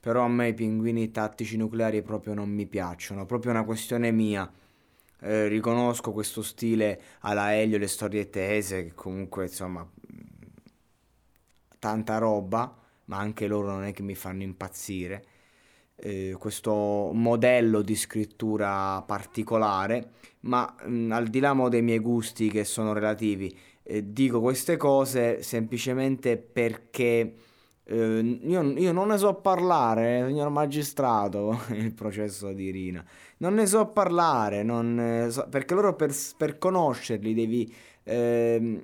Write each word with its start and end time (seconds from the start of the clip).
però 0.00 0.24
a 0.24 0.28
me 0.28 0.48
i 0.48 0.54
pinguini 0.54 1.10
tattici 1.10 1.56
nucleari 1.56 2.02
proprio 2.02 2.34
non 2.34 2.48
mi 2.48 2.66
piacciono, 2.66 3.26
proprio 3.26 3.52
una 3.52 3.64
questione 3.64 4.10
mia. 4.10 4.50
Eh, 5.22 5.48
riconosco 5.48 6.12
questo 6.12 6.42
stile 6.42 7.00
alla 7.20 7.54
Elio, 7.54 7.78
le 7.78 7.88
storie 7.88 8.30
tese, 8.30 8.84
che 8.84 8.94
comunque 8.94 9.44
insomma 9.44 9.86
tanta 11.78 12.18
roba, 12.18 12.76
ma 13.06 13.18
anche 13.18 13.46
loro 13.46 13.70
non 13.70 13.84
è 13.84 13.92
che 13.92 14.02
mi 14.02 14.14
fanno 14.14 14.42
impazzire. 14.42 15.24
Eh, 15.96 16.34
questo 16.38 17.10
modello 17.12 17.82
di 17.82 17.94
scrittura 17.94 19.02
particolare, 19.02 20.12
ma 20.40 20.74
mh, 20.86 21.10
al 21.12 21.26
di 21.28 21.40
là 21.40 21.52
dei 21.68 21.82
miei 21.82 21.98
gusti 21.98 22.48
che 22.50 22.64
sono 22.64 22.92
relativi, 22.94 23.54
eh, 23.82 24.12
dico 24.12 24.40
queste 24.40 24.76
cose 24.76 25.42
semplicemente 25.42 26.38
perché 26.38 27.34
eh, 27.84 28.38
io, 28.42 28.62
io 28.78 28.92
non 28.92 29.08
ne 29.08 29.18
so 29.18 29.34
parlare, 29.34 30.26
signor 30.28 30.50
magistrato, 30.50 31.60
il 31.70 31.92
processo 31.92 32.52
di 32.52 32.70
Rina. 32.70 33.04
Non 33.38 33.54
ne 33.54 33.66
so 33.66 33.86
parlare, 33.88 34.62
non 34.62 34.94
ne 34.94 35.30
so- 35.30 35.46
perché 35.48 35.74
loro 35.74 35.94
per, 35.94 36.14
per 36.36 36.58
conoscerli 36.58 37.34
devi 37.34 37.74
ehm, 38.04 38.82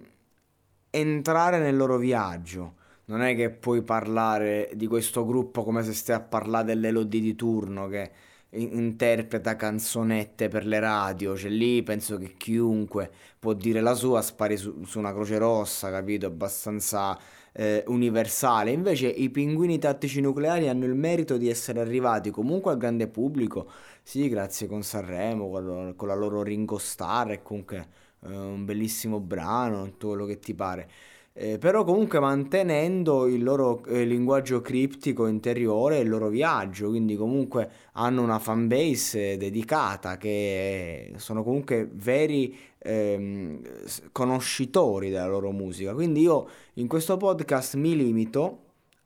entrare 0.91 1.59
nel 1.59 1.77
loro 1.77 1.99
viaggio. 1.99 2.75
Non 3.07 3.23
è 3.23 3.37
che 3.37 3.51
puoi 3.51 3.83
parlare 3.83 4.71
di 4.75 4.87
questo 4.89 5.25
gruppo 5.25 5.63
come 5.63 5.83
se 5.85 5.93
stai 5.93 6.17
a 6.17 6.21
parlare 6.21 6.65
dell'Elodie 6.65 7.21
di 7.21 7.37
turno 7.37 7.87
che 7.89 8.11
interpreta 8.57 9.57
canzonette 9.57 10.49
per 10.49 10.67
le 10.67 10.79
radio. 10.81 11.37
Cioè 11.37 11.51
lì 11.51 11.83
penso 11.83 12.17
che 12.19 12.35
chiunque 12.37 13.11
può 13.39 13.53
dire 13.53 13.81
la 13.81 13.95
sua, 13.95 14.23
spari 14.23 14.57
su, 14.57 14.83
su 14.85 14.99
una 14.99 15.13
croce 15.13 15.39
rossa, 15.39 15.91
capito? 15.91 16.27
Abbastanza 16.27 17.19
eh, 17.53 17.85
universale. 17.87 18.71
Invece 18.71 19.09
i 19.09 19.31
pinguini 19.31 19.79
tattici 19.79 20.21
nucleari 20.21 20.69
hanno 20.69 20.85
il 20.85 20.95
merito 20.95 21.37
di 21.37 21.49
essere 21.49 21.81
arrivati 21.81 22.31
comunque 22.31 22.73
al 22.73 22.79
grande 22.79 23.09
pubblico. 23.09 23.71
Sì, 24.03 24.29
grazie 24.29 24.67
con 24.67 24.83
Sanremo, 24.83 25.49
con, 25.49 25.95
con 25.97 26.09
la 26.09 26.15
loro 26.15 26.43
Ringo 26.43 26.79
Starr 26.79 27.33
e 27.33 27.43
comunque 27.43 27.89
eh, 28.25 28.37
un 28.37 28.65
bellissimo 28.65 29.21
brano, 29.21 29.85
tutto 29.85 30.09
quello 30.09 30.27
che 30.27 30.39
ti 30.39 30.55
pare. 30.55 30.89
Eh, 31.39 31.59
però 31.59 31.85
comunque 31.85 32.19
mantenendo 32.19 33.27
il 33.27 33.43
loro 33.43 33.85
eh, 33.85 34.07
linguaggio 34.07 34.63
criptico 34.63 35.27
interiore 35.27 35.99
e 35.99 36.01
il 36.01 36.09
loro 36.09 36.29
viaggio, 36.29 36.89
quindi 36.89 37.15
comunque 37.15 37.69
hanno 37.93 38.23
una 38.23 38.39
fanbase 38.39 39.37
dedicata 39.37 40.17
che 40.17 41.13
sono 41.17 41.43
comunque 41.43 41.87
veri 41.93 42.57
s- 43.85 44.03
conoscitori 44.13 45.11
della 45.11 45.27
loro 45.27 45.51
musica. 45.51 45.93
Quindi 45.93 46.21
io 46.23 46.49
in 46.75 46.87
questo 46.89 47.17
podcast 47.19 47.75
mi 47.77 47.95
limito 47.97 48.59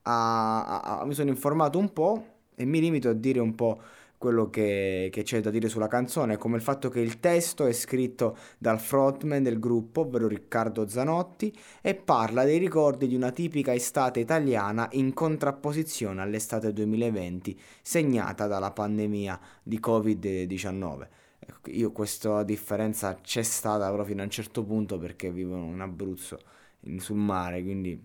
a, 0.03 0.65
a- 0.83 1.01
a- 1.01 1.05
mi 1.07 1.15
sono 1.15 1.31
informato 1.31 1.79
un 1.79 1.93
po' 1.93 2.25
e 2.55 2.65
mi 2.65 2.79
limito 2.81 3.09
a 3.09 3.13
dire 3.13 3.41
un 3.41 3.55
po' 3.57 3.81
quello 4.21 4.51
che, 4.51 5.09
che 5.11 5.23
c'è 5.23 5.41
da 5.41 5.49
dire 5.49 5.71
sulla 5.71 5.87
canzone, 5.89 6.37
come 6.37 6.57
il 6.57 6.63
fatto 6.63 6.91
che 6.91 7.01
il 7.01 7.21
testo 7.21 7.65
è 7.65 7.73
scritto 7.73 8.37
dal 8.59 8.79
frontman 8.79 9.43
del 9.43 9.59
gruppo, 9.59 10.03
ovvero 10.03 10.29
Riccardo 10.29 10.87
Zanotti, 10.87 11.51
e 11.81 11.95
parla 11.95 12.45
dei 12.45 12.59
ricordi 12.59 13.07
di 13.07 13.15
una 13.15 13.31
tipica 13.31 13.73
estate 13.73 14.21
italiana 14.21 14.89
in 14.93 15.15
contrapposizione 15.15 16.21
all'estate 16.21 16.71
2020, 16.75 17.59
segnata 17.81 18.47
dalla 18.47 18.73
pandemia 18.73 19.41
di 19.63 19.81
Covid-19. 19.81 21.09
Ecco, 21.39 21.71
Io 21.71 21.91
questa 21.91 22.43
differenza 22.43 23.15
c'è 23.23 23.43
stata 23.43 23.91
però 23.91 24.05
fino 24.05 24.21
a 24.21 24.25
un 24.25 24.31
certo 24.31 24.63
punto 24.65 24.99
perché 24.99 25.31
vivo 25.33 25.57
in 25.57 25.81
Abruzzo, 25.81 26.39
in- 26.81 27.01
sul 27.01 27.17
mare, 27.17 27.63
quindi 27.63 27.99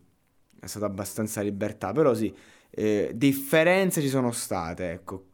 è 0.61 0.65
stata 0.65 0.85
abbastanza 0.85 1.41
libertà, 1.41 1.91
però 1.91 2.13
sì, 2.13 2.33
eh, 2.69 3.11
differenze 3.13 3.99
ci 3.99 4.07
sono 4.07 4.31
state, 4.31 4.91
ecco. 4.91 5.33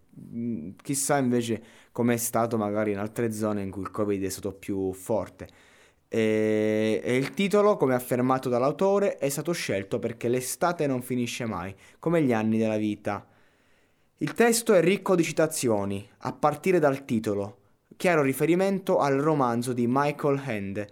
Chissà 0.81 1.17
invece 1.17 1.63
com'è 1.91 2.17
stato 2.17 2.57
magari 2.57 2.91
in 2.91 2.97
altre 2.97 3.31
zone 3.31 3.61
in 3.61 3.71
cui 3.71 3.81
il 3.81 3.91
Covid 3.91 4.23
è 4.23 4.29
stato 4.29 4.53
più 4.53 4.93
forte. 4.93 5.47
E, 6.07 6.99
e 7.03 7.15
il 7.15 7.33
titolo, 7.33 7.77
come 7.77 7.93
affermato 7.95 8.49
dall'autore, 8.49 9.17
è 9.17 9.29
stato 9.29 9.53
scelto 9.53 9.97
perché 9.99 10.27
l'estate 10.27 10.85
non 10.85 11.01
finisce 11.01 11.45
mai, 11.45 11.73
come 11.99 12.21
gli 12.21 12.33
anni 12.33 12.57
della 12.57 12.77
vita. 12.77 13.25
Il 14.17 14.33
testo 14.33 14.73
è 14.73 14.81
ricco 14.81 15.15
di 15.15 15.23
citazioni, 15.23 16.07
a 16.19 16.33
partire 16.33 16.79
dal 16.79 17.05
titolo, 17.05 17.57
chiaro 17.95 18.21
riferimento 18.21 18.99
al 18.99 19.17
romanzo 19.19 19.73
di 19.73 19.85
Michael 19.87 20.41
Ende, 20.45 20.89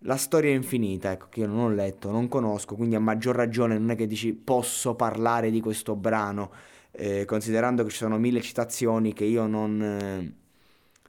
La 0.00 0.16
storia 0.16 0.52
infinita, 0.52 1.10
ecco, 1.10 1.26
che 1.28 1.40
io 1.40 1.46
non 1.46 1.58
ho 1.58 1.68
letto, 1.68 2.10
non 2.10 2.28
conosco, 2.28 2.76
quindi 2.76 2.94
a 2.94 3.00
maggior 3.00 3.34
ragione 3.34 3.78
non 3.78 3.90
è 3.90 3.96
che 3.96 4.06
dici 4.06 4.32
posso 4.34 4.94
parlare 4.94 5.50
di 5.50 5.60
questo 5.60 5.96
brano, 5.96 6.50
eh, 6.96 7.24
considerando 7.26 7.84
che 7.84 7.90
ci 7.90 7.98
sono 7.98 8.18
mille 8.18 8.40
citazioni 8.40 9.12
che 9.12 9.24
io 9.24 9.46
non, 9.46 9.82
eh, 9.82 10.32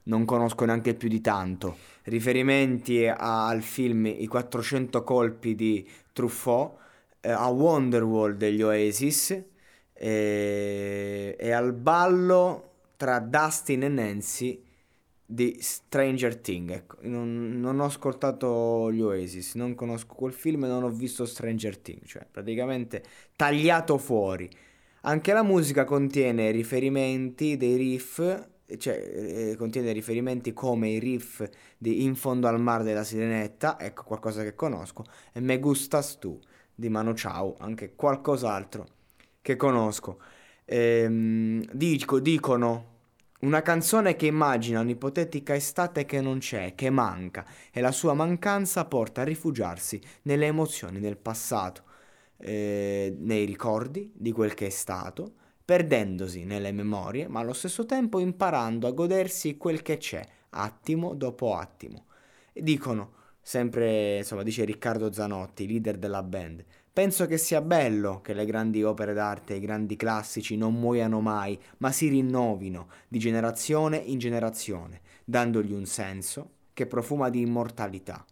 non 0.04 0.24
conosco 0.24 0.64
neanche 0.64 0.94
più 0.94 1.08
di 1.08 1.20
tanto. 1.20 1.76
Riferimenti 2.04 3.06
a- 3.06 3.48
al 3.48 3.62
film 3.62 4.06
I 4.06 4.26
400 4.26 5.02
colpi 5.02 5.54
di 5.54 5.86
Truffaut, 6.12 6.76
eh, 7.20 7.30
a 7.30 7.48
Wonderwall 7.48 8.36
degli 8.36 8.62
Oasis 8.62 9.30
e, 9.92 11.36
e 11.38 11.50
al 11.50 11.72
ballo 11.72 12.64
tra 12.96 13.18
Dustin 13.20 13.84
e 13.84 13.88
Nancy 13.88 14.62
di 15.24 15.58
Stranger 15.60 16.36
Things. 16.36 16.72
Ecco, 16.72 16.96
non, 17.02 17.60
non 17.60 17.80
ho 17.80 17.84
ascoltato 17.84 18.90
gli 18.92 19.00
Oasis, 19.02 19.54
non 19.54 19.74
conosco 19.74 20.14
quel 20.14 20.32
film 20.32 20.64
e 20.64 20.68
non 20.68 20.84
ho 20.84 20.88
visto 20.90 21.26
Stranger 21.26 21.76
Things, 21.78 22.08
cioè 22.08 22.26
praticamente 22.30 23.02
tagliato 23.36 23.98
fuori. 23.98 24.48
Anche 25.02 25.32
la 25.32 25.42
musica 25.44 25.84
contiene 25.84 26.50
riferimenti 26.50 27.56
dei 27.56 27.76
riff, 27.76 28.16
cioè 28.78 29.50
eh, 29.50 29.56
contiene 29.56 29.92
riferimenti 29.92 30.52
come 30.52 30.88
i 30.88 30.98
riff 30.98 31.48
di 31.78 32.02
In 32.02 32.16
fondo 32.16 32.48
al 32.48 32.60
mar 32.60 32.82
della 32.82 33.04
Sirenetta, 33.04 33.78
ecco 33.78 34.02
qualcosa 34.02 34.42
che 34.42 34.54
conosco, 34.56 35.04
e 35.32 35.40
Me 35.40 35.60
gustas 35.60 36.18
tu 36.18 36.38
di 36.74 36.88
Mano 36.88 37.14
Ciao, 37.14 37.54
anche 37.60 37.94
qualcos'altro 37.94 38.86
che 39.40 39.56
conosco. 39.56 40.20
Ehm, 40.64 41.64
dico- 41.72 42.18
dicono 42.20 42.96
una 43.40 43.62
canzone 43.62 44.16
che 44.16 44.26
immagina 44.26 44.80
un'ipotetica 44.80 45.54
estate 45.54 46.04
che 46.04 46.20
non 46.20 46.38
c'è, 46.38 46.74
che 46.74 46.90
manca, 46.90 47.46
e 47.72 47.80
la 47.80 47.92
sua 47.92 48.14
mancanza 48.14 48.84
porta 48.84 49.20
a 49.20 49.24
rifugiarsi 49.24 50.00
nelle 50.22 50.46
emozioni 50.46 50.98
del 50.98 51.16
passato, 51.16 51.84
eh, 52.38 53.14
nei 53.18 53.44
ricordi 53.44 54.10
di 54.14 54.32
quel 54.32 54.54
che 54.54 54.66
è 54.66 54.70
stato, 54.70 55.32
perdendosi 55.64 56.44
nelle 56.44 56.72
memorie, 56.72 57.28
ma 57.28 57.40
allo 57.40 57.52
stesso 57.52 57.84
tempo 57.84 58.18
imparando 58.18 58.86
a 58.86 58.92
godersi 58.92 59.56
quel 59.56 59.82
che 59.82 59.98
c'è, 59.98 60.24
attimo 60.50 61.14
dopo 61.14 61.54
attimo. 61.54 62.06
E 62.52 62.62
dicono, 62.62 63.12
sempre, 63.40 64.18
insomma, 64.18 64.42
dice 64.42 64.64
Riccardo 64.64 65.12
Zanotti, 65.12 65.66
leader 65.66 65.98
della 65.98 66.22
band, 66.22 66.64
Penso 66.98 67.26
che 67.26 67.38
sia 67.38 67.60
bello 67.60 68.20
che 68.20 68.34
le 68.34 68.44
grandi 68.44 68.82
opere 68.82 69.14
d'arte 69.14 69.54
i 69.54 69.60
grandi 69.60 69.94
classici 69.94 70.56
non 70.56 70.74
muoiano 70.74 71.20
mai, 71.20 71.56
ma 71.76 71.92
si 71.92 72.08
rinnovino 72.08 72.88
di 73.06 73.20
generazione 73.20 73.98
in 73.98 74.18
generazione, 74.18 75.02
dandogli 75.24 75.70
un 75.70 75.86
senso 75.86 76.50
che 76.74 76.88
profuma 76.88 77.30
di 77.30 77.40
immortalità. 77.40 78.24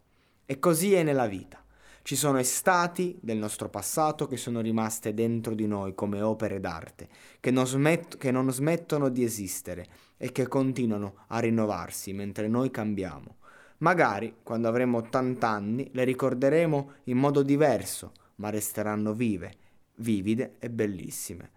E 0.44 0.58
così 0.58 0.94
è 0.94 1.04
nella 1.04 1.28
vita. 1.28 1.62
Ci 2.06 2.14
sono 2.14 2.38
estati 2.38 3.18
del 3.20 3.36
nostro 3.36 3.68
passato 3.68 4.28
che 4.28 4.36
sono 4.36 4.60
rimaste 4.60 5.12
dentro 5.12 5.56
di 5.56 5.66
noi 5.66 5.92
come 5.96 6.22
opere 6.22 6.60
d'arte, 6.60 7.08
che 7.40 7.50
non, 7.50 7.66
smet- 7.66 8.16
che 8.16 8.30
non 8.30 8.48
smettono 8.52 9.08
di 9.08 9.24
esistere 9.24 9.84
e 10.16 10.30
che 10.30 10.46
continuano 10.46 11.24
a 11.26 11.40
rinnovarsi 11.40 12.12
mentre 12.12 12.46
noi 12.46 12.70
cambiamo. 12.70 13.38
Magari, 13.78 14.36
quando 14.44 14.68
avremo 14.68 14.98
80 14.98 15.48
anni, 15.48 15.90
le 15.94 16.04
ricorderemo 16.04 16.92
in 17.06 17.18
modo 17.18 17.42
diverso, 17.42 18.12
ma 18.36 18.50
resteranno 18.50 19.12
vive, 19.12 19.56
vivide 19.96 20.54
e 20.60 20.70
bellissime. 20.70 21.50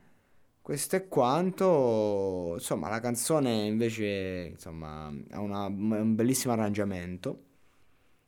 Questo 0.63 0.95
è 0.95 1.07
quanto, 1.07 2.54
insomma, 2.56 2.90
la 2.90 3.00
canzone 3.00 3.66
invece, 3.66 4.48
insomma, 4.54 5.13
ha 5.30 5.42
una, 5.42 5.66
un 5.68 6.16
bellissimo 6.16 6.54
arrangiamento. 6.54 7.49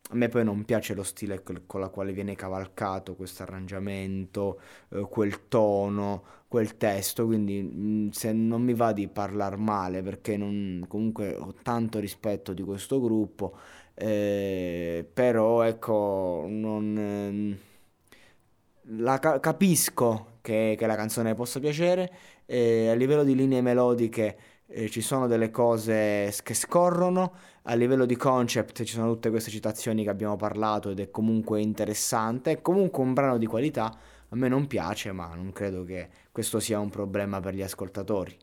A 0.09 0.15
me 0.15 0.27
poi 0.27 0.44
non 0.44 0.65
piace 0.65 0.94
lo 0.94 1.03
stile 1.03 1.42
con 1.42 1.80
la 1.80 1.88
quale 1.88 2.12
viene 2.12 2.36
cavalcato 2.36 3.15
questo 3.15 3.44
arrangiamento, 3.44 4.59
eh, 4.89 5.07
quel 5.09 5.48
tono, 5.48 6.24
quel 6.50 6.75
testo, 6.75 7.25
quindi 7.25 7.62
mm, 7.63 8.09
se 8.09 8.33
non 8.33 8.62
mi 8.62 8.74
va 8.74 8.92
di 8.92 9.07
parlare 9.07 9.56
male 9.56 10.01
perché 10.03 10.36
non, 10.36 10.83
comunque 10.88 11.36
ho 11.36 11.53
tanto 11.63 12.00
rispetto 12.00 12.51
di 12.53 12.62
questo 12.63 13.00
gruppo, 13.00 13.56
eh, 13.94 15.07
però 15.13 15.62
ecco, 15.62 16.45
non... 16.50 16.98
Eh, 16.98 17.69
ca- 19.19 19.39
capisco 19.39 20.38
che, 20.42 20.75
che, 20.77 20.86
la 20.86 20.95
canzone 20.95 21.36
possa 21.36 21.59
piacere, 21.59 22.12
eh, 22.45 22.89
a 22.89 22.94
livello 22.94 23.24
di 23.24 23.36
linee 23.36 23.62
melodiche 23.62 24.38
eh, 24.71 24.89
ci 24.89 25.01
sono 25.01 25.27
delle 25.27 25.51
cose 25.51 26.33
che 26.44 26.53
scorrono, 26.53 27.33
a 27.63 27.73
livello 27.75 28.06
di 28.06 28.15
concept 28.15 28.83
ci 28.83 28.94
sono 28.94 29.12
tutte 29.13 29.29
queste 29.29 29.51
citazioni 29.51 30.03
che 30.03 30.09
abbiamo 30.09 30.35
parlato 30.35 30.89
ed 30.89 31.00
è 31.00 31.12
comunque 31.12 31.62
interessante, 31.62 32.51
è 32.51 32.62
comunque 32.62 33.03
un 33.03 33.13
brano 33.13 33.38
di 33.38 33.45
qualità, 33.45 33.85
a 34.29 34.35
me 34.35 34.47
non 34.47 34.68
piace 34.68 35.12
ma 35.12 35.33
non 35.35 35.51
credo 35.51 35.83
che 35.83 36.09
questo 36.31 36.59
sia 36.59 36.79
un 36.79 36.89
problema 36.89 37.39
per 37.39 37.53
gli 37.53 37.62
ascoltatori. 37.62 38.38